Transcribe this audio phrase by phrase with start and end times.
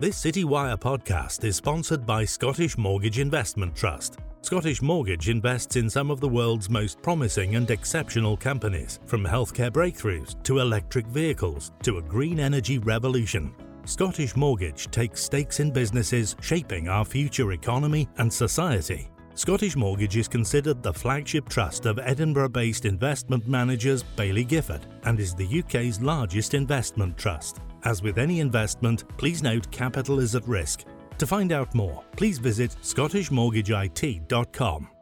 [0.00, 4.18] This Citywire podcast is sponsored by Scottish Mortgage Investment Trust.
[4.42, 9.70] Scottish Mortgage invests in some of the world's most promising and exceptional companies, from healthcare
[9.70, 13.54] breakthroughs to electric vehicles to a green energy revolution.
[13.84, 19.08] Scottish Mortgage takes stakes in businesses shaping our future economy and society.
[19.36, 25.18] Scottish Mortgage is considered the flagship trust of Edinburgh based investment managers Baillie Gifford and
[25.18, 27.58] is the UK's largest investment trust.
[27.84, 30.84] As with any investment, please note capital is at risk.
[31.18, 34.93] To find out more, please visit scottishmortgageit.com.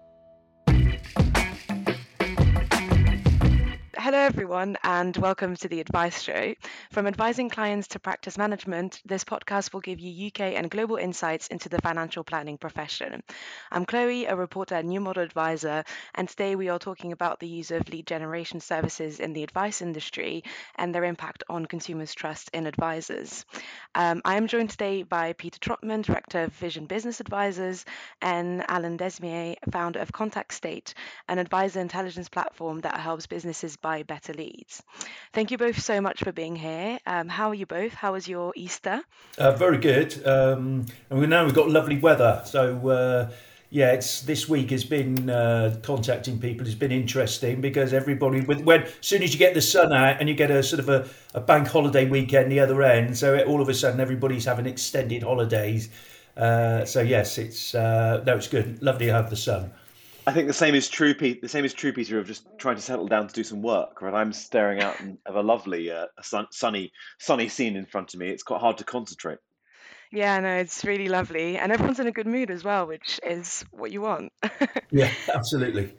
[4.12, 6.54] Hello, everyone, and welcome to the Advice Show.
[6.90, 11.46] From advising clients to practice management, this podcast will give you UK and global insights
[11.46, 13.22] into the financial planning profession.
[13.70, 15.84] I'm Chloe, a reporter and New Model Adviser,
[16.14, 19.80] and today we are talking about the use of lead generation services in the advice
[19.80, 20.44] industry
[20.74, 23.46] and their impact on consumers' trust in advisors.
[23.94, 27.86] Um, I am joined today by Peter Trotman, Director of Vision Business Advisers,
[28.20, 30.92] and Alain Desmier, founder of Contact State,
[31.28, 34.82] an advisor intelligence platform that helps businesses buy better leads.
[35.32, 36.98] Thank you both so much for being here.
[37.06, 37.92] Um, how are you both?
[37.92, 39.02] How was your Easter?
[39.38, 40.26] Uh, very good.
[40.26, 42.88] Um, and we now we've got lovely weather, so.
[42.88, 43.30] Uh,
[43.74, 48.60] yeah, it's this week has been uh, contacting people has been interesting because everybody with
[48.64, 50.90] when as soon as you get the sun out and you get a sort of
[50.90, 54.44] a, a bank holiday weekend the other end, so it, all of a sudden everybody's
[54.44, 55.88] having extended holidays.
[56.36, 58.82] Uh, so yes, it's uh, no, it's good.
[58.82, 59.72] Lovely to have the sun.
[60.26, 61.42] I think the same is true, Pete.
[61.42, 64.00] The same is true, Peter, of just trying to settle down to do some work.
[64.00, 68.20] Right, I'm staring out of a lovely, uh, sun, sunny, sunny scene in front of
[68.20, 68.28] me.
[68.30, 69.38] It's quite hard to concentrate.
[70.14, 71.56] Yeah, no, it's really lovely.
[71.56, 74.30] And everyone's in a good mood as well, which is what you want.
[74.90, 75.94] yeah, absolutely.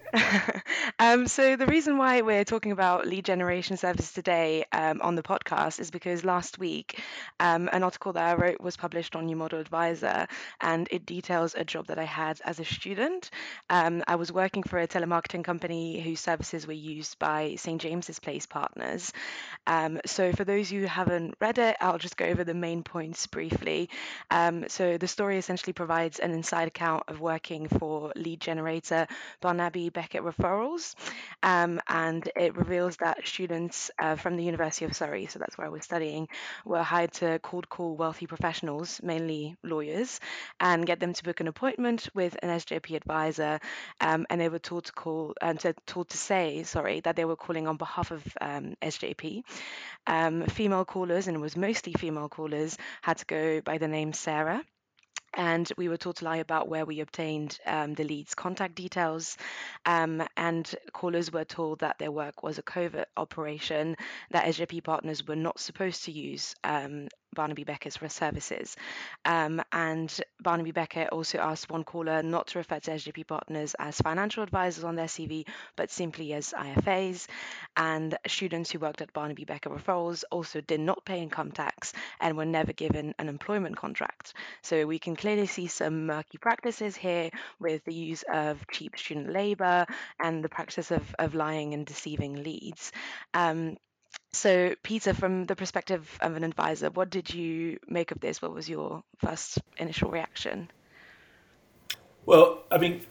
[1.00, 5.24] um, so, the reason why we're talking about lead generation services today um, on the
[5.24, 7.02] podcast is because last week
[7.40, 10.28] um, an article that I wrote was published on New Model Adviser
[10.62, 13.32] and it details a job that I had as a student.
[13.72, 17.82] Um, I was working for a telemarketing company whose services were used by St.
[17.82, 19.12] James's Place partners.
[19.66, 23.26] Um, so, for those who haven't read it, I'll just go over the main points
[23.26, 23.90] briefly.
[24.32, 29.08] Um, so the story essentially provides an inside account of working for lead generator
[29.42, 30.96] Barnaby Beckett Referrals,
[31.42, 35.68] um, and it reveals that students uh, from the University of Surrey, so that's where
[35.68, 36.28] I was studying,
[36.66, 40.20] were hired to cold call wealthy professionals, mainly lawyers,
[40.60, 43.60] and get them to book an appointment with an SJP advisor,
[44.02, 47.26] um, and they were told to call and to, told to say, sorry, that they
[47.26, 49.44] were calling on behalf of um, SJP.
[50.06, 54.14] Um, female callers, and it was mostly female callers, had to go by the name
[54.14, 54.62] Sarah
[55.34, 59.38] and we were told to lie about where we obtained um, the lead's contact details.
[59.86, 63.96] Um, and callers were told that their work was a covert operation,
[64.32, 68.76] that SJP partners were not supposed to use um, Barnaby Beckett's services.
[69.26, 73.98] Um, and Barnaby Beckett also asked one caller not to refer to SJP partners as
[73.98, 75.46] financial advisors on their CV,
[75.76, 77.28] but simply as IFAs.
[77.76, 82.38] And students who worked at Barnaby Beckett referrals also did not pay income tax and
[82.38, 84.34] were never given an employment contract.
[84.62, 87.30] So we can clearly see some murky practices here
[87.60, 89.86] with the use of cheap student labour
[90.20, 92.92] and the practice of, of lying and deceiving leads.
[93.34, 93.78] Um,
[94.34, 98.42] so, Peter, from the perspective of an advisor, what did you make of this?
[98.42, 100.70] What was your first initial reaction?
[102.26, 103.02] Well, I mean,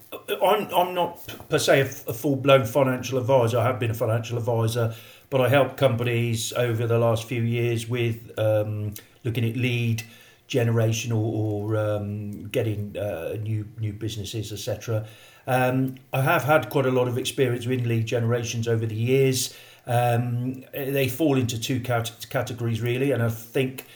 [0.42, 3.58] I'm, I'm not per se a, a full blown financial advisor.
[3.58, 4.94] I have been a financial advisor,
[5.30, 10.02] but I help companies over the last few years with um, looking at lead
[10.48, 15.06] generation or, or um, getting uh, new new businesses, etc.
[15.46, 19.54] Um, I have had quite a lot of experience with lead generations over the years.
[19.86, 23.86] Um, they fall into two cat- categories really, and I think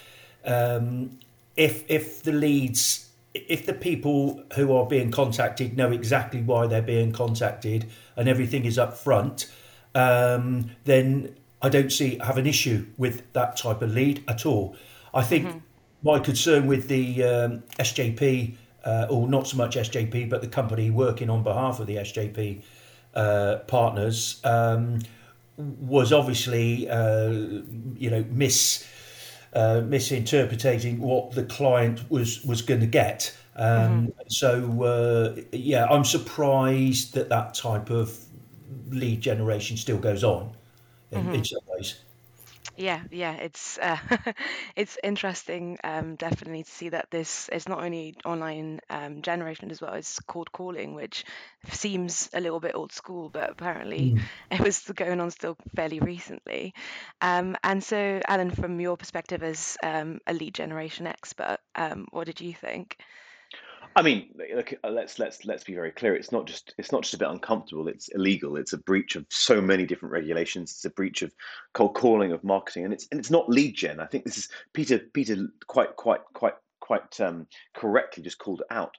[0.43, 1.19] um,
[1.55, 6.81] if if the leads, if the people who are being contacted know exactly why they're
[6.81, 9.51] being contacted and everything is up front,
[9.95, 14.75] um, then I don't see have an issue with that type of lead at all.
[15.13, 15.57] I think mm-hmm.
[16.03, 20.89] my concern with the um, SJP, uh, or not so much SJP, but the company
[20.89, 22.61] working on behalf of the SJP
[23.15, 24.39] uh, partners.
[24.43, 24.99] Um,
[25.57, 27.29] was obviously, uh,
[27.95, 28.87] you know, mis
[29.53, 33.35] uh, misinterpreting what the client was was going to get.
[33.55, 34.09] Um, mm-hmm.
[34.27, 38.17] So uh, yeah, I'm surprised that that type of
[38.89, 40.51] lead generation still goes on
[41.11, 41.33] in, mm-hmm.
[41.33, 41.95] in some ways.
[42.77, 43.97] Yeah, yeah, it's uh,
[44.75, 49.81] it's interesting, um, definitely to see that this is not only online um, generation as
[49.81, 51.25] well, it's cold calling, which
[51.71, 54.29] seems a little bit old school, but apparently Mm.
[54.51, 56.73] it was going on still fairly recently.
[57.21, 62.25] Um, and so, Alain, from your perspective as um, a lead generation expert, um, what
[62.27, 62.97] did you think?
[63.97, 66.15] I mean, look, uh, let's let's let's be very clear.
[66.15, 67.87] It's not just it's not just a bit uncomfortable.
[67.87, 68.55] It's illegal.
[68.55, 70.69] It's a breach of so many different regulations.
[70.69, 71.33] It's a breach of
[71.73, 73.99] cold calling of marketing, and it's and it's not lead gen.
[73.99, 78.67] I think this is Peter Peter quite quite quite quite um, correctly just called it
[78.69, 78.95] out.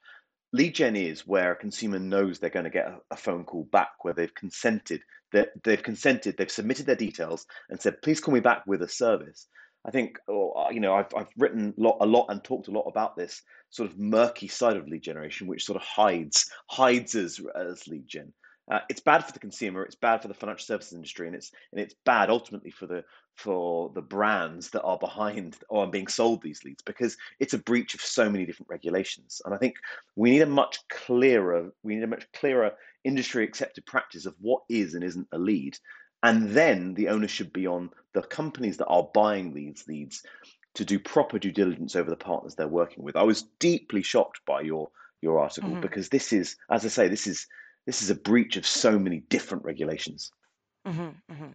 [0.53, 3.69] Lead gen is where a consumer knows they're going to get a, a phone call
[3.71, 5.01] back, where they've consented
[5.31, 8.89] that they've consented, they've submitted their details and said, "Please call me back with a
[8.89, 9.47] service."
[9.89, 12.73] I think, uh, you know, I've, I've written a lot, a lot and talked a
[12.73, 13.41] lot about this
[13.71, 18.07] sort of murky side of lead generation, which sort of hides hides as, as lead
[18.07, 18.35] gen.
[18.71, 19.83] Uh, it's bad for the consumer.
[19.83, 23.03] It's bad for the financial services industry, and it's and it's bad ultimately for the
[23.35, 27.59] for the brands that are behind or are being sold these leads because it's a
[27.59, 29.41] breach of so many different regulations.
[29.47, 29.77] And I think
[30.17, 32.73] we need a much clearer we need a much clearer
[33.05, 35.79] industry accepted practice of what is and isn't a lead,
[36.23, 40.25] and then the onus should be on the companies that are buying these leads
[40.75, 43.17] to do proper due diligence over the partners they're working with.
[43.17, 47.09] I was deeply shocked by your your article hmm because this is, as I say,
[47.09, 47.47] this is
[47.87, 50.33] this is a breach of so many different regulations.
[50.87, 51.51] hmm hmm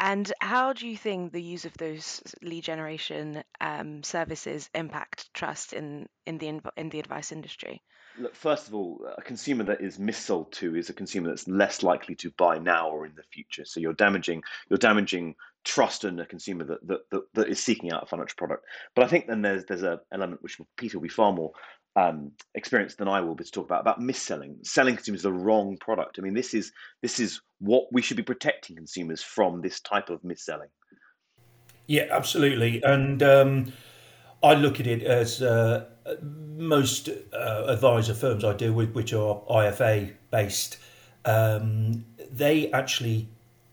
[0.00, 5.72] And how do you think the use of those lead generation um, services impact trust
[5.72, 7.82] in in the in the advice industry?
[8.20, 11.82] Look, first of all, a consumer that is missold to is a consumer that's less
[11.82, 13.64] likely to buy now or in the future.
[13.64, 15.34] So you're damaging you're damaging
[15.64, 18.64] trust in a consumer that that, that, that is seeking out a financial product.
[18.94, 21.52] But I think then there's there's a element which Peter will be far more
[21.96, 25.76] um, experienced than I will be to talk about about mis-selling, selling consumers the wrong
[25.78, 26.18] product.
[26.18, 30.10] I mean, this is this is what we should be protecting consumers from this type
[30.10, 30.68] of mis-selling.
[31.86, 32.82] Yeah, absolutely.
[32.82, 33.72] And um,
[34.42, 35.86] I look at it as uh,
[36.22, 40.78] most uh, advisor firms I deal with, which are IFA based,
[41.24, 43.28] um, they actually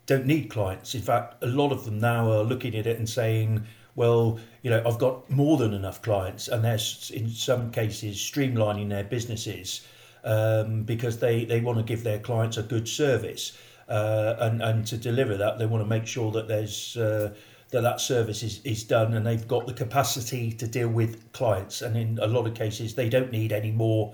[0.05, 0.95] don't need clients.
[0.95, 4.69] In fact, a lot of them now are looking at it and saying, well, you
[4.69, 6.79] know, I've got more than enough clients, and they're
[7.13, 9.85] in some cases streamlining their businesses
[10.23, 13.57] um, because they, they want to give their clients a good service.
[13.89, 17.33] Uh, and, and to deliver that, they want to make sure that there's uh,
[17.69, 21.81] that that service is, is done and they've got the capacity to deal with clients.
[21.81, 24.13] And in a lot of cases, they don't need any more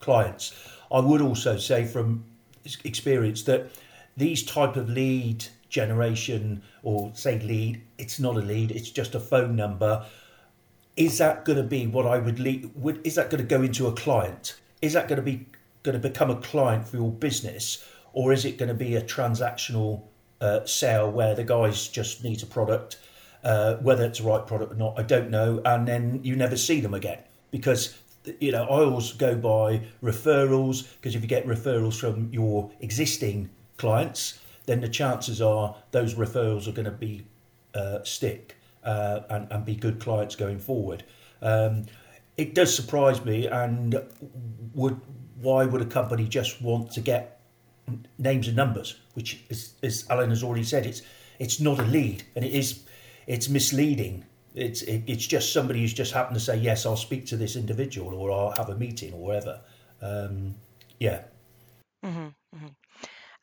[0.00, 0.54] clients.
[0.90, 2.24] I would also say from
[2.84, 3.70] experience that
[4.16, 9.20] these type of lead generation or say lead, it's not a lead, it's just a
[9.20, 10.04] phone number.
[10.96, 12.70] Is that going to be what I would lead?
[12.74, 14.58] Would, is that going to go into a client?
[14.80, 15.46] Is that going to be
[15.82, 19.02] going to become a client for your business, or is it going to be a
[19.02, 20.02] transactional
[20.40, 22.98] uh, sale where the guys just need a product,
[23.44, 26.56] uh, whether it's the right product or not, I don't know, and then you never
[26.56, 27.18] see them again
[27.50, 27.96] because
[28.40, 33.50] you know I always go by referrals because if you get referrals from your existing
[33.76, 37.24] clients, then the chances are those referrals are going to be
[37.74, 41.04] uh, stick uh, and, and be good clients going forward.
[41.42, 41.86] Um,
[42.36, 44.00] it does surprise me, and
[44.74, 45.00] would
[45.40, 47.37] why would a company just want to get
[48.18, 51.02] names and numbers, which is, as Alain has already said, it's
[51.38, 52.84] it's not a lead, and it is
[53.26, 54.24] it's misleading.
[54.54, 57.56] It's it, it's just somebody who's just happened to say yes, I'll speak to this
[57.56, 59.60] individual, or I'll have a meeting, or whatever.
[60.02, 60.54] Um,
[60.98, 61.22] yeah.
[62.02, 62.77] hmm Mm hmm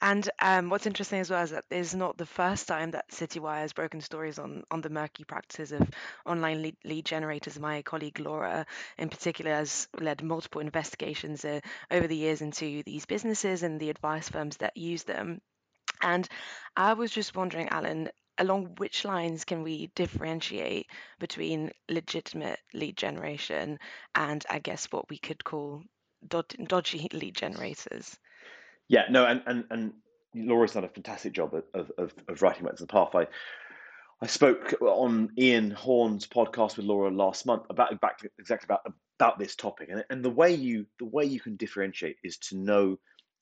[0.05, 3.57] And um, what's interesting as well is that it's not the first time that Citywire
[3.59, 5.89] has broken stories on on the murky practices of
[6.25, 7.59] online lead, lead generators.
[7.59, 8.65] My colleague Laura,
[8.97, 11.59] in particular, has led multiple investigations uh,
[11.91, 15.41] over the years into these businesses and the advice firms that use them.
[16.01, 16.29] And
[16.77, 23.79] I was just wondering, Alain, along which lines can we differentiate between legitimate lead generation
[24.15, 25.83] and I guess what we could call
[26.27, 28.19] dod- dodgy lead generators?
[28.87, 29.93] Yeah, no, and and and
[30.35, 33.15] Laura's done a fantastic job of of, of writing about the path.
[33.15, 33.27] I
[34.21, 38.81] I spoke on Ian Horn's podcast with Laura last month about exactly about
[39.19, 42.57] about this topic, and and the way you the way you can differentiate is to
[42.57, 42.97] know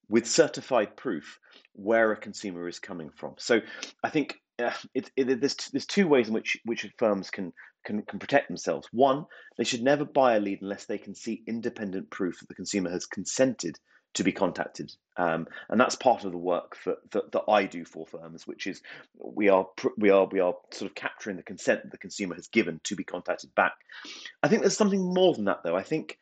[0.09, 1.39] with certified proof
[1.73, 3.35] where a consumer is coming from.
[3.38, 3.62] So
[4.03, 7.53] I think uh, it, it, there's there's two ways in which which firms can
[7.85, 8.88] can can protect themselves.
[8.91, 9.25] One,
[9.57, 12.89] they should never buy a lead unless they can see independent proof that the consumer
[12.89, 13.77] has consented
[14.13, 14.93] to be contacted.
[15.17, 18.67] Um, and that's part of the work that, that, that I do for firms, which
[18.67, 18.82] is
[19.20, 19.67] we are
[19.98, 22.96] we are we are sort of capturing the consent that the consumer has given to
[22.96, 23.74] be contacted back.
[24.41, 25.75] I think there's something more than that, though.
[25.75, 26.17] I think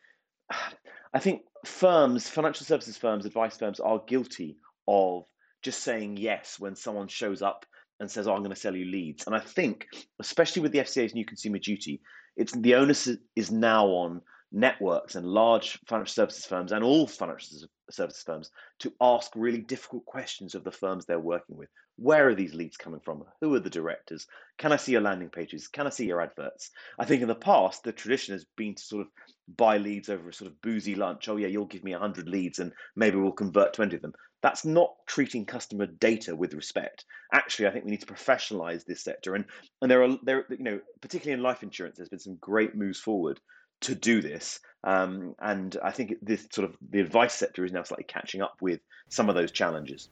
[1.14, 4.58] I think firms, financial services firms, advice firms are guilty
[4.88, 5.26] of
[5.62, 7.66] just saying yes when someone shows up
[8.00, 9.88] and says, "Oh, I'm going to sell you leads." And I think,
[10.20, 12.02] especially with the FCA's new consumer duty,
[12.36, 14.22] it's the onus is now on
[14.52, 17.58] networks and large financial services firms and all financial
[17.90, 21.70] services firms to ask really difficult questions of the firms they're working with.
[21.98, 23.24] Where are these leads coming from?
[23.42, 24.26] Who are the directors?
[24.58, 25.68] Can I see your landing pages?
[25.68, 26.72] Can I see your adverts?
[26.98, 29.08] I think in the past, the tradition has been to sort of
[29.56, 31.30] buy leads over a sort of boozy lunch.
[31.30, 34.14] Oh, yeah, you'll give me 100 leads and maybe we'll convert 20 of them.
[34.42, 37.06] That's not treating customer data with respect.
[37.32, 39.36] Actually, I think we need to professionalize this sector.
[39.36, 39.46] And,
[39.82, 43.00] and there are, there, you know, particularly in life insurance, there's been some great moves
[43.00, 43.40] forward
[43.82, 44.60] to do this.
[44.84, 48.56] Um, and I think this sort of the advice sector is now slightly catching up
[48.62, 50.10] with some of those challenges.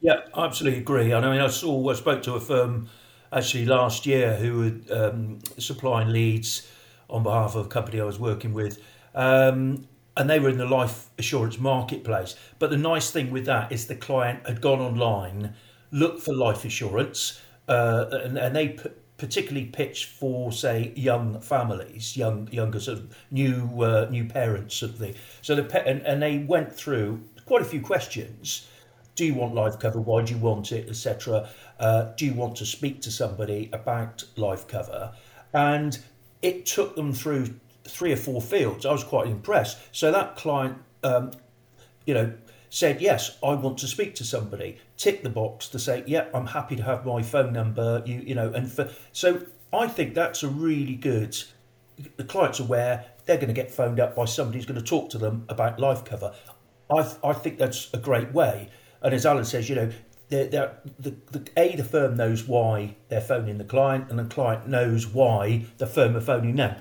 [0.00, 1.12] Yeah, I absolutely agree.
[1.12, 2.88] I mean, I saw, I spoke to a firm
[3.32, 6.70] actually last year who were um, supplying leads
[7.10, 8.82] on behalf of a company I was working with.
[9.14, 12.34] Um, and they were in the life assurance marketplace.
[12.58, 15.54] But the nice thing with that is the client had gone online,
[15.90, 22.16] looked for life assurance, uh, and, and they put, particularly pitched for, say, young families,
[22.16, 25.14] young younger sort of new uh, new parents of thing.
[25.42, 28.66] So the pe- and, and they went through quite a few questions.
[29.16, 30.00] Do you want life cover?
[30.00, 31.48] Why do you want it, etc.
[31.80, 35.12] Uh, do you want to speak to somebody about life cover?
[35.52, 35.98] And
[36.40, 38.86] it took them through three or four fields.
[38.86, 39.78] I was quite impressed.
[39.90, 41.32] So that client, um,
[42.06, 42.32] you know,
[42.70, 46.46] said, Yes, I want to speak to somebody, tick the box to say, Yeah, I'm
[46.46, 50.42] happy to have my phone number, you, you know, and for, so I think that's
[50.42, 51.36] a really good,
[52.16, 55.10] the client's aware they're going to get phoned up by somebody who's going to talk
[55.10, 56.34] to them about life cover.
[56.90, 58.70] I, I think that's a great way.
[59.02, 59.90] And as Alain says, you know,
[60.28, 64.24] they're, they're, the, the, A, the firm knows why they're phoning the client, and the
[64.24, 66.76] client knows why the firm are phoning them.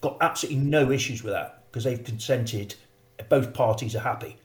[0.00, 2.74] Got absolutely no issues with that because they've consented.
[3.28, 4.36] Both parties are happy.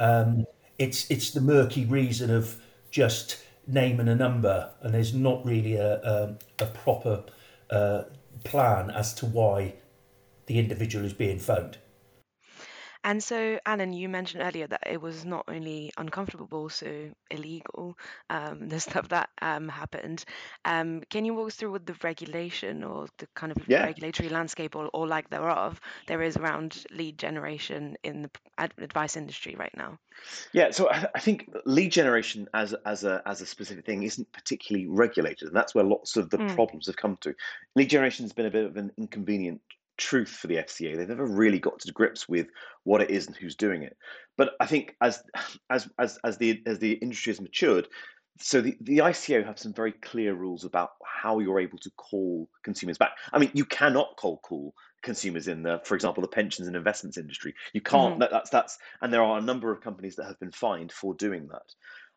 [0.00, 0.46] Um,
[0.78, 6.02] it's it's the murky reason of just naming a number, and there's not really a
[6.02, 7.24] a, a proper
[7.70, 8.04] uh,
[8.42, 9.74] plan as to why
[10.46, 11.78] the individual is being phoned.
[13.04, 17.96] And so, Alan, you mentioned earlier that it was not only uncomfortable, but also illegal,
[18.30, 20.24] um, the stuff that um, happened.
[20.64, 23.82] Um, can you walk us through what the regulation or the kind of Yeah.
[23.82, 29.54] regulatory landscape or, or lack thereof there is around lead generation in the advice industry
[29.56, 29.98] right now?
[30.52, 34.32] Yeah, so I, I think lead generation as as a as a specific thing isn't
[34.32, 36.54] particularly regulated, and that's where lots of the Mm.
[36.54, 37.34] problems have come to.
[37.76, 39.60] Lead generation has been a bit of an inconvenient
[40.00, 40.96] truth for the FCA.
[40.96, 42.48] They've never really got to grips with
[42.84, 43.96] what it is and who's doing it.
[44.36, 45.22] But I think as
[45.70, 47.86] as as as the as the industry has matured,
[48.38, 52.48] so the, the ICO have some very clear rules about how you're able to call
[52.64, 53.12] consumers back.
[53.32, 57.18] I mean, you cannot cold call consumers in the, for example, the pensions and investments
[57.18, 57.54] industry.
[57.74, 58.14] You can't.
[58.14, 60.92] hmm That, that's that's, and there are a number of companies that have been fined
[60.92, 61.74] for doing that.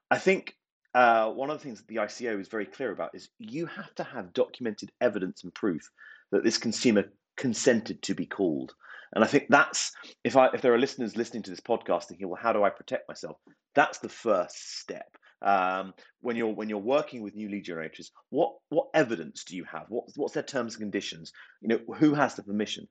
[0.09, 0.55] I think
[0.93, 3.93] uh, one of the things that the ICO is very clear about is you have
[3.95, 5.89] to have documented evidence and proof
[6.31, 7.05] that this consumer
[7.37, 8.73] consented to be called.
[9.13, 9.91] And I think that's
[10.23, 12.69] if I if there are listeners listening to this podcast thinking, well, how do I
[12.69, 13.37] protect myself?
[13.75, 15.17] That's the first step.
[15.43, 19.65] Um, when you're when you're working with new lead generators, what what evidence do you
[19.65, 19.85] have?
[19.89, 21.31] What what's their terms and conditions?
[21.61, 22.87] You know, who has the permission?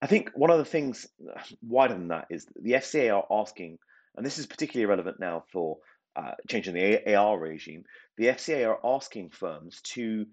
[0.00, 3.78] I think one of the things uh, wider than that is the FCA are asking,
[4.16, 5.78] and this is particularly relevant now for
[6.16, 7.84] uh, changing the AR regime.
[8.18, 10.26] The FCA are asking firms to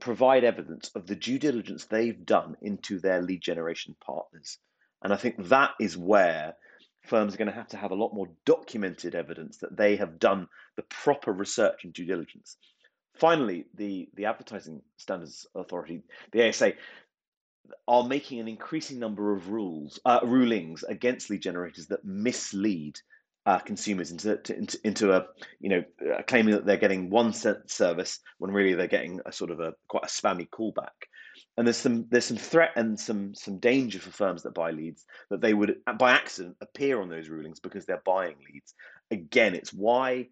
[0.00, 4.58] provide evidence of the due diligence they've done into their lead generation partners.
[5.02, 6.54] And I think that is where
[7.02, 10.18] firms are going to have to have a lot more documented evidence that they have
[10.18, 12.56] done the proper research and due diligence.
[13.14, 16.02] Finally, the, the Advertising Standards Authority,
[16.32, 16.72] the ASA,
[17.86, 22.98] are making an increasing number of rules, uh, rulings against lead generators that mislead
[23.46, 25.26] uh, consumers into, to, into into a
[25.60, 29.50] you know uh, claiming that they're getting one service when really they're getting a sort
[29.50, 30.88] of a quite a spammy callback.
[31.56, 35.04] And there's some there's some threat and some some danger for firms that buy leads
[35.30, 38.74] that they would by accident appear on those rulings because they're buying leads.
[39.10, 40.28] Again, it's why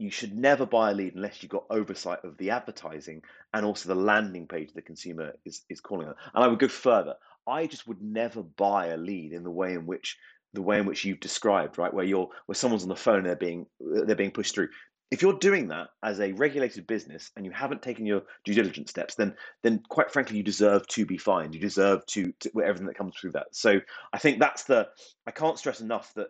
[0.00, 3.86] you should never buy a lead unless you've got oversight of the advertising and also
[3.86, 6.14] the landing page the consumer is, is calling on.
[6.34, 7.16] And I would go further.
[7.46, 10.16] I just would never buy a lead in the way in which
[10.52, 13.26] the way in which you've described, right, where you're where someone's on the phone and
[13.26, 14.68] they're being they're being pushed through.
[15.10, 18.90] If you're doing that as a regulated business and you haven't taken your due diligence
[18.90, 21.54] steps, then then quite frankly you deserve to be fined.
[21.54, 23.48] You deserve to, to everything that comes through that.
[23.52, 23.80] So
[24.12, 24.88] I think that's the
[25.26, 26.28] I can't stress enough that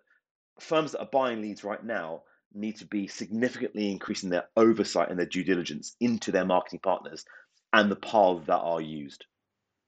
[0.58, 2.22] firms that are buying leads right now
[2.52, 7.24] need to be significantly increasing their oversight and their due diligence into their marketing partners
[7.72, 9.24] and the paths that are used.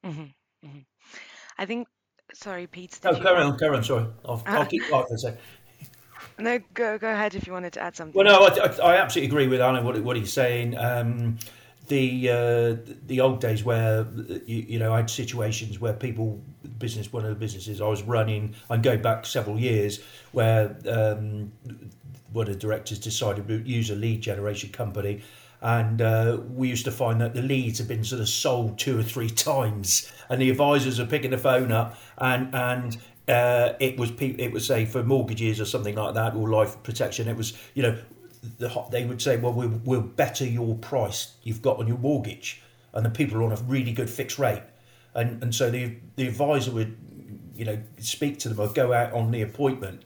[0.04, 0.24] hmm
[0.62, 0.78] hmm
[1.58, 1.88] I think.
[2.34, 2.98] Sorry, Pete.
[3.04, 3.84] No, you carry on, carry on.
[3.84, 5.40] Sorry, I'll, I'll Uh, keep quiet for a second.
[6.38, 8.14] No, go go ahead if you wanted to add something.
[8.14, 10.76] Well, no, I, I, I absolutely agree with Alain what what he's saying.
[10.78, 11.38] Um,
[11.88, 14.06] the uh, the old days where
[14.46, 16.40] you, you, know I had situations where people
[16.78, 21.52] business one of the businesses I was running I'm going back several years where um,
[22.32, 25.22] one of the directors decided to use a lead generation company
[25.62, 28.98] and uh, we used to find that the leads had been sort of sold two
[28.98, 33.98] or three times and the advisors are picking the phone up and and uh, it
[33.98, 37.56] was it was say for mortgages or something like that or life protection it was
[37.74, 37.96] you know
[38.58, 42.62] the, they would say, well, we'll, we'll better your price you've got on your mortgage.
[42.92, 44.62] And the people are on a really good fixed rate.
[45.14, 46.96] And, and so the, the advisor would,
[47.54, 50.02] you know, speak to them or go out on the appointment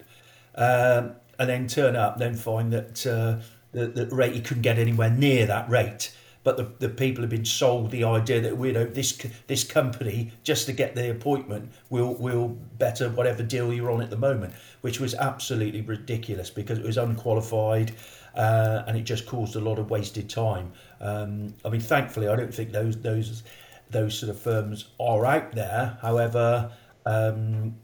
[0.54, 3.38] um, and then turn up, then find that uh,
[3.76, 6.12] the, the rate he couldn't get anywhere near that rate.
[6.42, 9.18] But the, the people have been sold the idea that we you know this
[9.49, 14.11] this company just to get the appointment will will better whatever deal you're on at
[14.11, 17.92] the moment, which was absolutely ridiculous because it was unqualified
[18.37, 20.73] uh, and it just caused a lot of wasted time.
[21.00, 23.42] Um, I mean, thankfully, I don't think those those
[23.90, 25.99] those sort of firms are out there.
[26.00, 26.71] However,
[27.04, 27.75] um,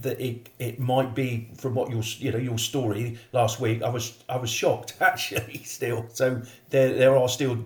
[0.00, 3.82] that it it might be from what your you know your story last week.
[3.82, 6.06] I was I was shocked actually still.
[6.12, 7.64] So there there are still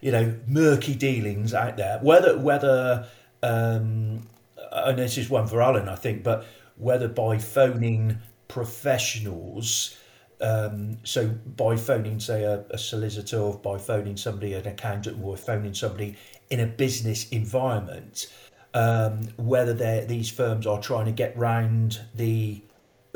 [0.00, 1.98] you know murky dealings out there.
[2.02, 3.06] Whether whether
[3.42, 4.28] um,
[4.70, 9.96] and this is one for Alain, I think, but whether by phoning professionals
[10.42, 15.36] um, so by phoning, say, a, a solicitor, or by phoning somebody, an accountant, or
[15.36, 16.16] phoning somebody
[16.50, 18.26] in a business environment,
[18.74, 19.74] um, whether
[20.06, 22.62] these firms are trying to get round the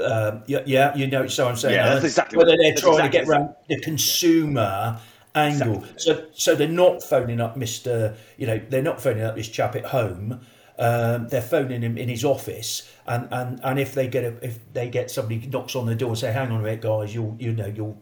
[0.04, 3.20] um, yeah, yeah, you know, so I'm saying yeah, that's exactly whether they're trying exactly
[3.20, 5.00] to get around the consumer
[5.34, 5.76] angle.
[5.76, 5.94] Exactly.
[5.96, 9.74] So, so they're not phoning up Mister, you know, they're not phoning up this chap
[9.74, 10.40] at home.
[10.78, 14.58] Um, they're phoning him in his office, and, and, and if they get a, if
[14.74, 17.34] they get somebody knocks on the door and say, "Hang on a minute, guys, you
[17.40, 17.96] you know you're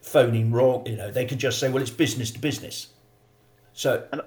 [0.00, 2.88] phoning wrong," you know, they can just say, "Well, it's business to business."
[3.72, 4.22] So, and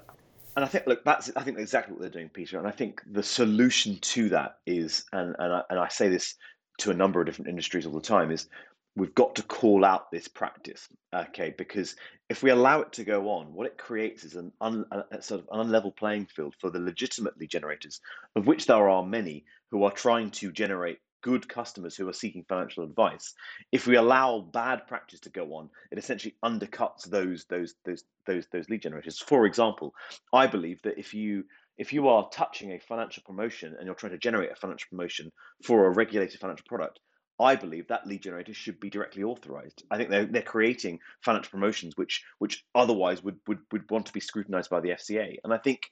[0.57, 2.57] and I think look, that's I think exactly what they're doing, Peter.
[2.57, 6.33] And I think the solution to that is, and and I, and I say this
[6.79, 8.47] to a number of different industries all the time, is
[8.95, 11.53] we've got to call out this practice, okay?
[11.55, 11.95] Because
[12.27, 15.41] if we allow it to go on, what it creates is an un, a sort
[15.41, 18.01] of an unlevel playing field for the legitimately generators,
[18.35, 20.97] of which there are many who are trying to generate
[21.27, 23.33] good customers who are seeking financial advice.
[23.73, 28.47] If we allow bad practice to go on, it essentially undercuts those those those those
[28.53, 29.19] those lead generators.
[29.19, 29.93] For example,
[30.31, 31.43] I believe that if you
[31.77, 35.33] if you are touching a financial promotion and you're trying to generate a financial promotion
[35.65, 37.01] for a regulated financial product,
[37.41, 39.83] I believe that lead generator should be directly authorized.
[39.91, 44.13] I think they're, they're creating financial promotions which which otherwise would, would, would want to
[44.13, 45.39] be scrutinized by the FCA.
[45.43, 45.91] And I think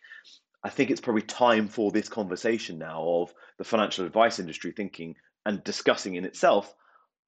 [0.65, 5.15] I think it's probably time for this conversation now of the financial advice industry thinking
[5.45, 6.73] and discussing in itself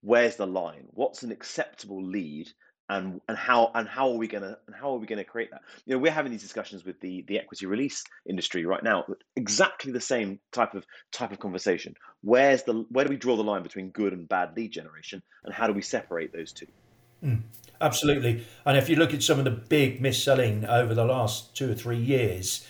[0.01, 0.85] where's the line?
[0.91, 2.47] What's an acceptable lead
[2.89, 5.61] and and how and how are we gonna and how are we gonna create that?
[5.85, 9.05] You know, we're having these discussions with the the equity release industry right now.
[9.35, 11.95] Exactly the same type of type of conversation.
[12.21, 15.53] Where's the where do we draw the line between good and bad lead generation, and
[15.53, 16.67] how do we separate those two?
[17.23, 17.41] Mm,
[17.81, 18.45] absolutely.
[18.65, 21.73] And if you look at some of the big mis-selling over the last two or
[21.73, 22.65] three years,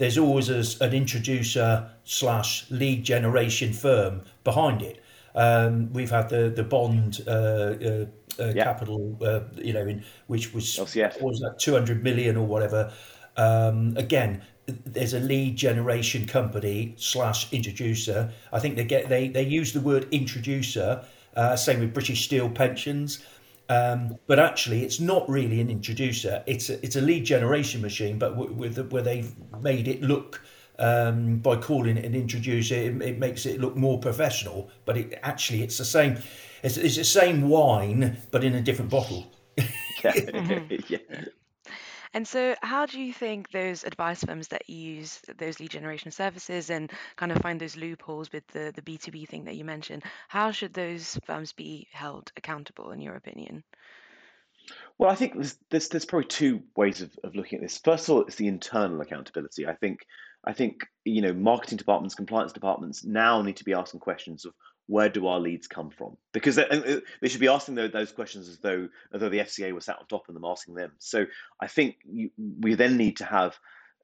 [0.00, 5.02] there's always a, an introducer slash lead generation firm behind it.
[5.34, 8.06] Um, we've had the the bond uh, uh,
[8.38, 8.64] uh, yeah.
[8.64, 11.20] capital, uh, you know, in which was LCF.
[11.20, 12.90] was that two hundred million or whatever.
[13.36, 18.32] Um, again, there's a lead generation company slash introducer.
[18.54, 21.04] I think they get they they use the word introducer.
[21.36, 23.22] Uh, same with British Steel pensions.
[23.70, 26.42] Um, but actually, it's not really an introducer.
[26.46, 30.42] It's a, it's a lead generation machine, but with, with where they've made it look
[30.80, 34.70] um, by calling it an introducer, it, it, makes it look more professional.
[34.86, 36.18] But it actually it's the same.
[36.64, 39.32] It's, it's the same wine, but in a different bottle.
[40.02, 40.58] yeah.
[40.88, 40.98] yeah.
[42.12, 46.70] And so, how do you think those advice firms that use those lead generation services
[46.70, 50.50] and kind of find those loopholes with the, the B2B thing that you mentioned, how
[50.50, 53.62] should those firms be held accountable, in your opinion?
[54.98, 57.78] Well, I think there's, there's, there's probably two ways of, of looking at this.
[57.78, 59.66] First of all, it's the internal accountability.
[59.66, 60.00] I think
[60.44, 64.54] I think you know marketing departments, compliance departments now need to be asking questions of
[64.90, 66.16] where do our leads come from?
[66.32, 69.84] Because they, they should be asking those questions as though as though the FCA was
[69.84, 70.90] sat on top of them, asking them.
[70.98, 71.26] So
[71.60, 73.56] I think you, we then need to have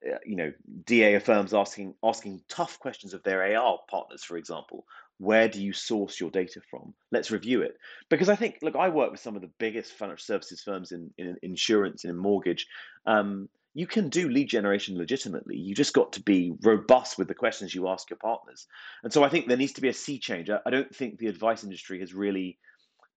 [0.06, 0.52] uh, you know
[0.84, 4.86] DA firms asking asking tough questions of their AR partners, for example.
[5.18, 6.94] Where do you source your data from?
[7.10, 7.78] Let's review it.
[8.10, 11.10] Because I think, look, I work with some of the biggest financial services firms in,
[11.16, 12.66] in insurance and in mortgage.
[13.06, 15.54] Um, you can do lead generation legitimately.
[15.54, 18.66] You just got to be robust with the questions you ask your partners.
[19.04, 20.48] And so I think there needs to be a sea change.
[20.48, 22.56] I don't think the advice industry has really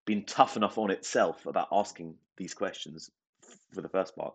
[0.04, 3.10] been tough enough on itself about asking these questions
[3.72, 4.34] for the first part.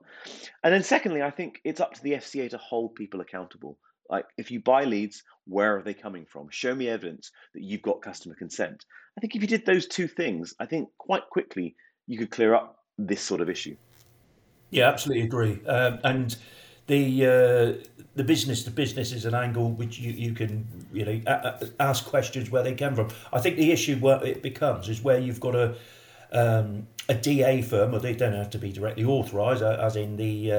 [0.64, 3.78] And then secondly, I think it's up to the FCA to hold people accountable.
[4.10, 6.50] Like if you buy leads, where are they coming from?
[6.50, 8.86] Show me evidence that you've got customer consent.
[9.16, 11.76] I think if you did those two things, I think quite quickly
[12.08, 13.76] you could clear up this sort of issue.
[14.70, 15.60] Yeah, absolutely agree.
[15.66, 16.36] Um, and
[16.88, 21.22] the uh, the business to business is an angle which you, you can you know
[21.28, 23.10] a- ask questions where they come from.
[23.32, 25.76] I think the issue where it becomes is where you've got a
[26.32, 30.52] um, a DA firm, or they don't have to be directly authorised, as in the
[30.52, 30.56] uh,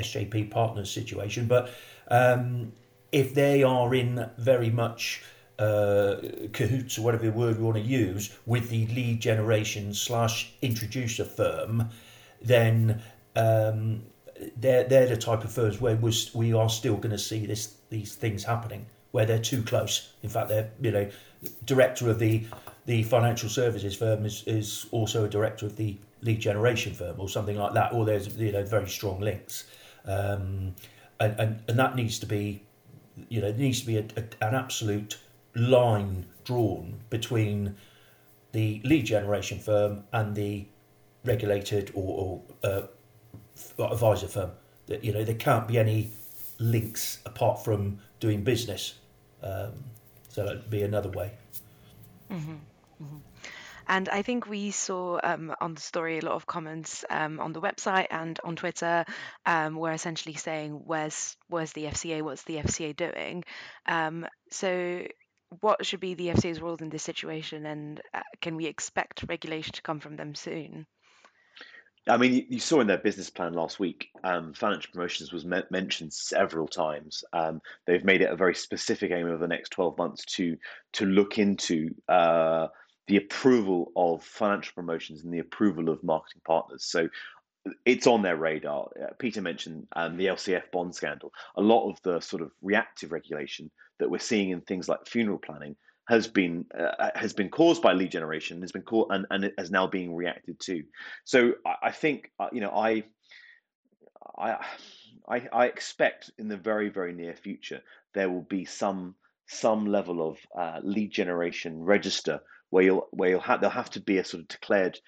[0.00, 1.70] SJP partners situation, but
[2.08, 2.72] um,
[3.12, 5.22] if they are in very much
[5.58, 6.16] uh,
[6.52, 11.88] cahoots or whatever word we want to use with the lead generation slash introducer firm,
[12.42, 13.00] then
[13.36, 14.02] um,
[14.56, 17.76] they're they're the type of firms where we're, we are still going to see this
[17.90, 20.12] these things happening where they're too close.
[20.22, 21.10] In fact, they're you know
[21.64, 22.44] director of the
[22.86, 27.28] the financial services firm is, is also a director of the lead generation firm or
[27.28, 29.64] something like that, or there's you know very strong links,
[30.06, 30.74] um,
[31.20, 32.62] and, and and that needs to be
[33.28, 35.18] you know, needs to be a, a, an absolute
[35.54, 37.76] line drawn between
[38.52, 40.66] the lead generation firm and the
[41.24, 42.86] regulated or, or uh,
[43.78, 44.50] advisor firm.
[44.86, 46.10] That you know there can't be any
[46.58, 48.94] links apart from doing business.
[49.42, 49.72] Um,
[50.28, 51.32] so that'd be another way.
[52.30, 52.52] Mm-hmm.
[53.02, 53.16] Mm-hmm.
[53.86, 57.52] And I think we saw um, on the story a lot of comments um, on
[57.52, 59.04] the website and on Twitter
[59.44, 62.22] um, were essentially saying, "Where's where's the FCA?
[62.22, 63.44] What's the FCA doing?"
[63.86, 65.06] Um, so,
[65.60, 69.74] what should be the FCA's role in this situation, and uh, can we expect regulation
[69.74, 70.86] to come from them soon?
[72.06, 75.62] I mean, you saw in their business plan last week, um, financial promotions was me-
[75.70, 77.24] mentioned several times.
[77.32, 80.56] Um, they've made it a very specific aim over the next twelve months to
[80.94, 82.68] to look into uh,
[83.06, 86.84] the approval of financial promotions and the approval of marketing partners.
[86.84, 87.08] So
[87.86, 88.88] it's on their radar.
[89.00, 91.32] Uh, Peter mentioned um, the LCF bond scandal.
[91.56, 95.38] A lot of the sort of reactive regulation that we're seeing in things like funeral
[95.38, 95.76] planning
[96.08, 99.70] has been uh, has been caused by lead generation, has been called and and is
[99.70, 100.82] now being reacted to.
[101.24, 103.04] So I, I think uh, you know I
[104.36, 104.64] I
[105.28, 107.80] I, I expect in the very very near future
[108.14, 109.14] there will be some
[109.46, 112.40] some level of uh, lead generation register
[112.70, 114.98] where you'll where you'll have there'll have to be a sort of declared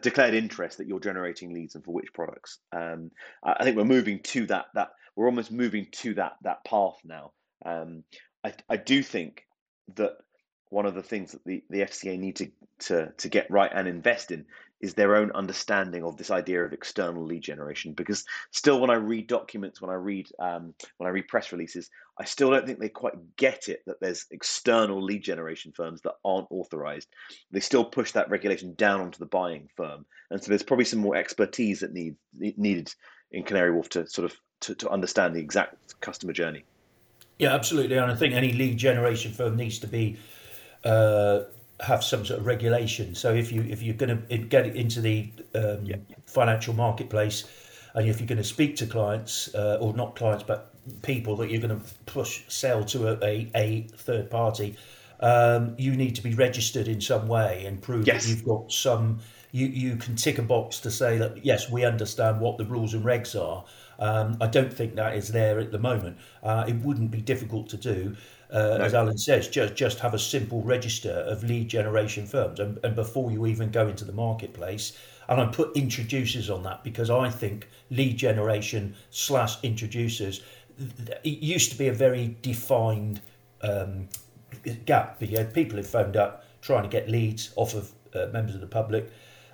[0.00, 2.60] declared interest that you're generating leads and for which products.
[2.72, 3.10] Um,
[3.42, 7.32] I think we're moving to that that we're almost moving to that that path now.
[7.66, 8.04] Um,
[8.44, 9.44] I I do think
[9.96, 10.18] that
[10.70, 13.86] one of the things that the, the FCA need to, to to get right and
[13.86, 14.46] invest in
[14.80, 17.92] is their own understanding of this idea of external lead generation.
[17.92, 21.90] Because still, when I read documents, when I read um, when I read press releases,
[22.18, 26.14] I still don't think they quite get it that there's external lead generation firms that
[26.24, 27.08] aren't authorized.
[27.50, 31.00] They still push that regulation down onto the buying firm, and so there's probably some
[31.00, 32.92] more expertise that need needed
[33.32, 36.64] in Canary Wharf to sort of to, to understand the exact customer journey.
[37.38, 40.18] Yeah, absolutely, and I think any lead generation firm needs to be
[40.84, 41.40] uh,
[41.80, 43.14] have some sort of regulation.
[43.14, 45.96] So if you if you're going to get into the um, yeah.
[46.26, 47.44] financial marketplace,
[47.94, 50.70] and if you're going to speak to clients uh, or not clients but
[51.02, 54.76] people that you're going to push sell to a, a, a third party,
[55.20, 58.24] um, you need to be registered in some way and prove yes.
[58.24, 59.20] that you've got some.
[59.52, 62.94] You, you can tick a box to say that yes, we understand what the rules
[62.94, 63.64] and regs are.
[63.98, 66.18] Um, I don't think that is there at the moment.
[66.42, 68.16] Uh, it wouldn't be difficult to do
[68.52, 68.84] uh, no.
[68.84, 72.94] as Alain says, just just have a simple register of lead generation firms, and, and
[72.94, 74.96] before you even go into the marketplace,
[75.28, 80.42] and I put introducers on that because I think lead generation slash introducers
[81.24, 83.20] it used to be a very defined
[83.62, 84.08] um,
[84.86, 85.16] gap.
[85.20, 88.60] You had people who phoned up trying to get leads off of uh, members of
[88.60, 89.10] the public,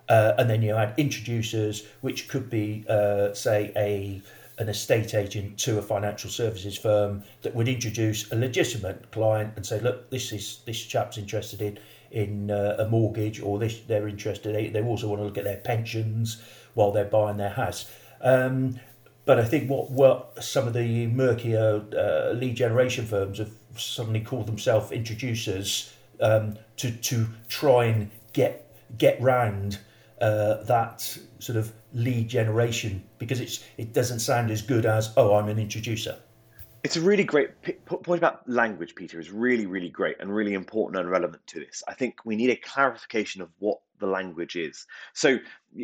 [0.08, 4.22] uh, and then you had introducers, which could be, uh, say, a
[4.58, 9.66] an estate agent to a financial services firm that would introduce a legitimate client and
[9.66, 11.78] say, look, this is this chap's interested in
[12.10, 14.54] in uh, a mortgage, or this they're interested.
[14.54, 16.42] They, they also want to look at their pensions
[16.74, 17.90] while they're buying their house.
[18.20, 18.80] Um,
[19.24, 24.20] but I think what what some of the murkier uh, lead generation firms have suddenly
[24.20, 28.66] called themselves introducers um, to to try and get
[28.96, 29.78] get round
[30.20, 35.34] uh, that sort of lead generation because it's it doesn't sound as good as oh
[35.34, 36.18] I'm an introducer.
[36.84, 37.50] It's a really great
[37.86, 41.82] point about language, Peter, is really, really great and really important and relevant to this.
[41.88, 44.86] I think we need a clarification of what the language is.
[45.14, 45.38] So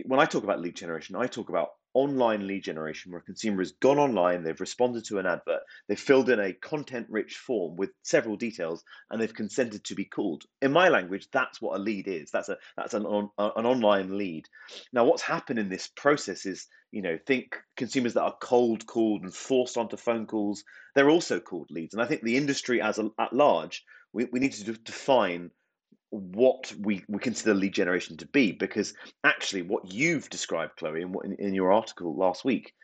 [0.04, 3.60] when I talk about lead generation, I talk about online lead generation where a consumer
[3.60, 7.76] has gone online, they've responded to an advert, they've filled in a content rich form
[7.76, 10.44] with several details, and they've consented to be called.
[10.60, 12.30] In my language, that's what a lead is.
[12.30, 14.48] That's a that's an on, an online lead.
[14.92, 19.22] Now, what's happened in this process is, you know, think consumers that are cold called
[19.22, 21.94] and forced onto phone calls, they're also called leads.
[21.94, 25.50] And I think the industry as a, at large, we, we need to define
[26.12, 28.94] what we, we consider lead generation to be because
[29.24, 32.74] actually what you've described chloe in, in, in your article last week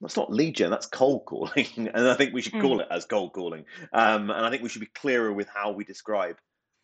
[0.00, 1.66] that's not lead gen that's cold calling.
[1.76, 2.62] And i think we should mm.
[2.62, 3.64] call it as cold calling.
[3.92, 6.36] Um, and i think we should be clearer with how we describe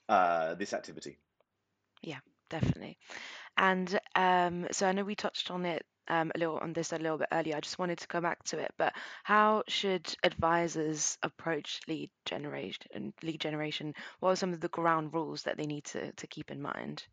[0.09, 1.19] uh, this activity.
[2.03, 2.19] Yeah
[2.51, 2.99] definitely.
[3.57, 6.99] And um, so i know we touched on it um, a little on this a
[6.99, 7.57] little bit earlier.
[7.57, 8.73] I just wanted to go back to it.
[8.79, 13.95] But how should advisors approach lead generation lead generation?
[14.21, 17.05] What are some of the ground rules that they need to, to keep in mind?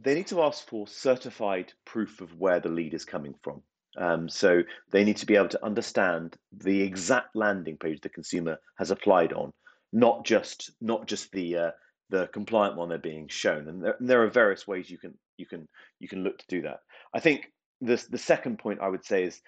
[0.00, 3.62] They need to ask for certified proof of where the lead is coming from.
[3.96, 8.58] Um, so they need to be able to understand the exact landing page the consumer
[8.78, 9.52] has applied on,
[9.92, 11.70] not just not just the uh,
[12.10, 13.68] the compliant one they're being shown.
[13.68, 15.66] And there, and there are various ways you can you can
[15.98, 16.80] you can look to do that.
[17.12, 19.40] I think the the second point I would say is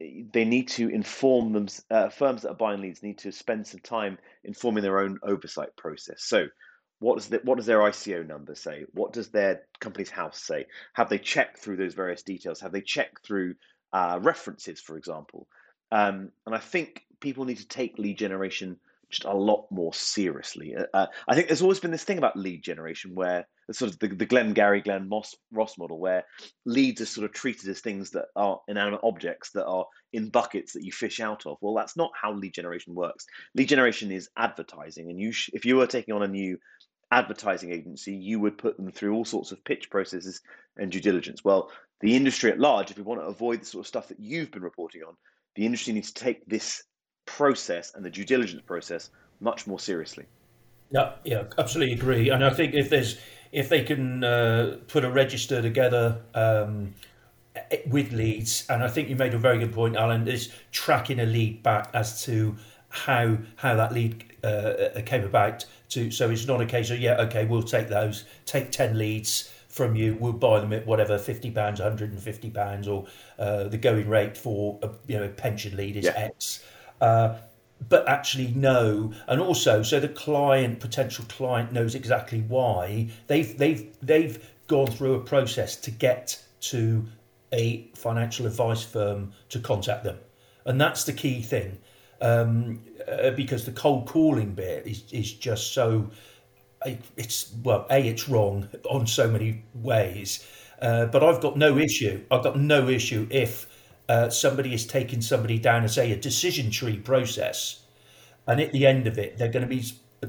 [0.00, 1.68] eh, they need to inform them.
[1.90, 5.74] Uh, firms that are buying leads need to spend some time informing their own oversight
[5.76, 6.24] process.
[6.24, 6.46] So,
[6.98, 8.84] what does the, what does their ICO number say?
[8.92, 10.66] What does their Companies House say?
[10.94, 12.60] Have they checked through those various details?
[12.60, 13.54] Have they checked through
[13.92, 15.46] uh, references, for example?
[15.90, 18.78] Um, and I think people need to take lead generation
[19.10, 20.74] just a lot more seriously.
[20.74, 23.98] Uh, uh I think there's always been this thing about lead generation where sort of
[23.98, 26.24] the, the Glengarry Glen Moss Ross model where
[26.64, 30.72] leads are sort of treated as things that are inanimate objects that are in buckets
[30.72, 31.56] that you fish out of.
[31.60, 33.26] Well, that's not how lead generation works.
[33.54, 36.58] Lead generation is advertising, and you sh- if you were taking on a new
[37.10, 40.40] advertising agency, you would put them through all sorts of pitch processes
[40.78, 41.44] and due diligence.
[41.44, 41.70] Well,
[42.00, 44.50] the industry at large, if we want to avoid the sort of stuff that you've
[44.50, 45.14] been reporting on,
[45.54, 46.82] the industry needs to take this
[47.26, 50.24] process and the due diligence process much more seriously.
[50.90, 52.30] Yeah, yeah, absolutely agree.
[52.30, 53.18] And I think if there's
[53.52, 56.94] if they can uh, put a register together um,
[57.86, 61.26] with leads, and I think you made a very good point, Alain, is tracking a
[61.26, 62.56] lead back as to
[62.88, 65.66] how how that lead uh, uh, came about.
[65.90, 69.52] To so it's not a case of yeah, okay, we'll take those, take ten leads
[69.68, 73.06] from you, we'll buy them at whatever fifty pounds, one hundred and fifty pounds, or
[73.38, 76.12] uh, the going rate for a you know a pension lead is yeah.
[76.16, 76.64] X.
[77.00, 77.38] Uh,
[77.88, 79.12] but actually know.
[79.26, 83.08] And also so the client potential client knows exactly why.
[83.26, 87.04] They've they've they've gone through a process to get to
[87.52, 90.18] a financial advice firm to contact them.
[90.64, 91.78] And that's the key thing
[92.20, 96.10] um, uh, because the cold calling bit is, is just so
[97.16, 100.46] it's well a it's wrong on so many ways.
[100.80, 102.24] Uh, but i've got no issue.
[102.30, 103.68] I've got no issue if
[104.12, 107.82] uh, somebody is taking somebody down, say, a decision tree process,
[108.46, 109.82] and at the end of it, they're going to be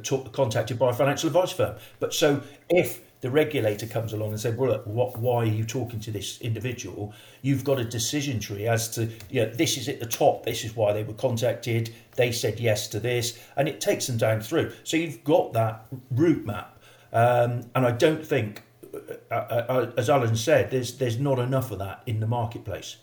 [0.04, 1.76] talk, contacted by a financial advice firm.
[2.00, 5.66] But so if the regulator comes along and says, "Well, look, what, why are you
[5.66, 9.90] talking to this individual?" You've got a decision tree as to, you know, this is
[9.90, 10.46] at the top.
[10.46, 11.94] This is why they were contacted.
[12.16, 14.72] They said yes to this, and it takes them down through.
[14.86, 16.80] So you've got that route map,
[17.12, 21.70] um, and I don't think, uh, uh, uh as Alain said, there's there's not enough
[21.72, 22.96] of that in the marketplace.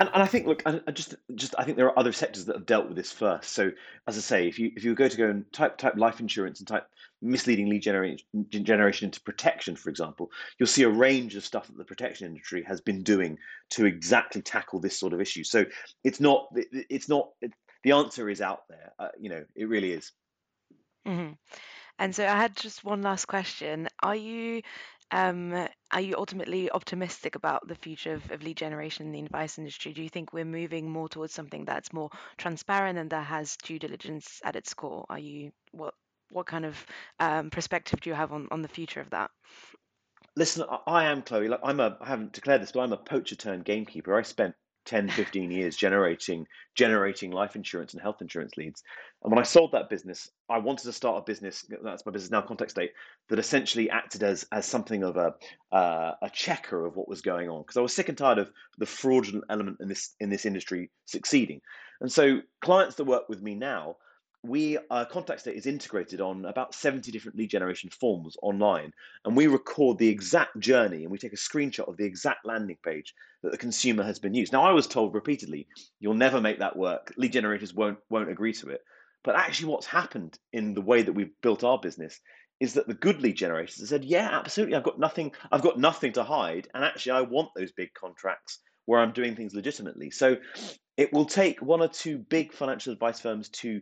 [0.00, 2.46] And, and I think, look, I, I just, just, I think there are other sectors
[2.46, 3.50] that have dealt with this first.
[3.50, 3.70] So,
[4.06, 6.58] as I say, if you if you go to go and type type life insurance
[6.58, 6.88] and type
[7.20, 11.76] misleading lead generation generation into protection, for example, you'll see a range of stuff that
[11.76, 13.38] the protection industry has been doing
[13.70, 15.44] to exactly tackle this sort of issue.
[15.44, 15.64] So,
[16.02, 17.52] it's not, it's not, it,
[17.84, 18.92] the answer is out there.
[18.98, 20.12] Uh, you know, it really is.
[21.06, 21.32] Mm-hmm.
[21.98, 23.88] And so I had just one last question.
[24.02, 24.62] Are you
[25.12, 29.58] um, are you ultimately optimistic about the future of, of lead generation in the advice
[29.58, 29.92] industry?
[29.92, 33.78] Do you think we're moving more towards something that's more transparent and that has due
[33.78, 35.04] diligence at its core?
[35.10, 35.94] Are you what
[36.30, 36.86] what kind of
[37.20, 39.30] um, perspective do you have on, on the future of that?
[40.34, 41.48] Listen, I am Chloe.
[41.48, 44.16] Like I'm a I haven't declared this, but I'm a poacher turned gamekeeper.
[44.16, 48.82] I spent 10 15 years generating generating life insurance and health insurance leads.
[49.22, 52.30] And when i sold that business i wanted to start a business that's my business
[52.30, 52.92] now Contact State
[53.28, 55.34] that essentially acted as as something of a
[55.74, 58.50] uh, a checker of what was going on because i was sick and tired of
[58.78, 61.60] the fraudulent element in this in this industry succeeding.
[62.00, 63.96] And so clients that work with me now
[64.42, 68.92] we uh, Contact State is integrated on about 70 different lead generation forms online
[69.24, 72.78] and we record the exact journey and we take a screenshot of the exact landing
[72.84, 74.52] page that the consumer has been used.
[74.52, 75.66] Now i was told repeatedly
[76.00, 77.12] you'll never make that work.
[77.16, 78.82] Lead generators won't won't agree to it.
[79.24, 82.20] But actually what's happened in the way that we've built our business
[82.58, 85.80] is that the good lead generators have said yeah absolutely i've got nothing i've got
[85.80, 90.10] nothing to hide and actually i want those big contracts where I'm doing things legitimately.
[90.10, 90.36] So
[90.96, 93.80] it will take one or two big financial advice firms to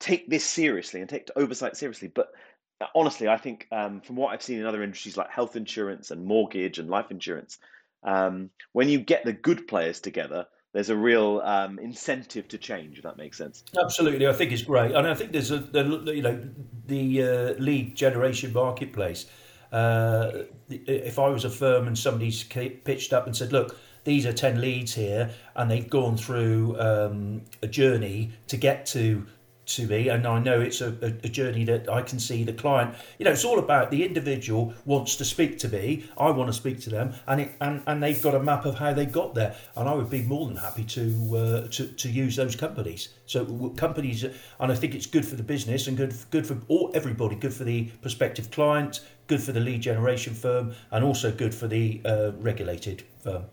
[0.00, 2.08] take this seriously and take oversight seriously.
[2.08, 2.32] But
[2.80, 6.10] uh, honestly, I think um, from what I've seen in other industries like health insurance
[6.10, 7.58] and mortgage and life insurance,
[8.02, 12.96] um, when you get the good players together, there's a real um, incentive to change.
[12.96, 13.64] If that makes sense.
[13.78, 16.42] Absolutely, I think it's great, and I think there's a the, you know
[16.86, 19.26] the uh, lead generation marketplace.
[19.72, 24.32] Uh, if I was a firm and somebody's pitched up and said, "Look, these are
[24.32, 29.26] ten leads here," and they've gone through um, a journey to get to
[29.76, 32.94] to me, and I know it's a, a, journey that I can see the client.
[33.18, 36.04] You know, it's all about the individual wants to speak to me.
[36.18, 38.76] I want to speak to them, and it and, and they've got a map of
[38.76, 42.08] how they got there, and I would be more than happy to uh, to to
[42.08, 43.10] use those companies.
[43.26, 46.90] So companies, and I think it's good for the business and good good for all
[46.94, 47.36] everybody.
[47.36, 51.68] Good for the prospective client, good for the lead generation firm, and also good for
[51.68, 53.44] the uh, regulated firm.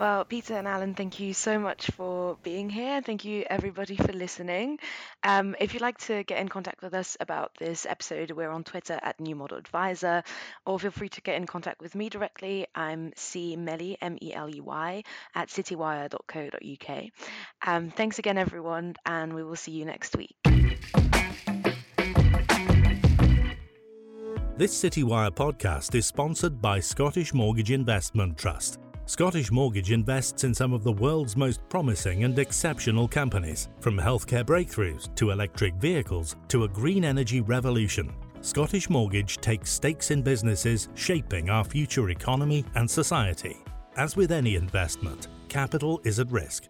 [0.00, 3.02] Well, Peter and Alain, thank you so much for being here.
[3.02, 4.78] Thank you, everybody, for listening.
[5.22, 8.64] Um, if you'd like to get in contact with us about this episode, we're on
[8.64, 10.22] Twitter at New Model Adviser,
[10.64, 12.66] or feel free to get in contact with me directly.
[12.74, 15.02] I'm C Meley, M E L E Y,
[15.34, 17.04] at citywire.co.uk.
[17.66, 20.34] Um, thanks again, everyone, and we will see you next week.
[24.56, 28.78] This Citywire podcast is sponsored by Scottish Mortgage Investment Trust.
[29.10, 34.44] Scottish Mortgage invests in some of the world's most promising and exceptional companies, from healthcare
[34.44, 38.14] breakthroughs to electric vehicles to a green energy revolution.
[38.40, 43.56] Scottish Mortgage takes stakes in businesses shaping our future economy and society.
[43.96, 46.68] As with any investment, capital is at risk.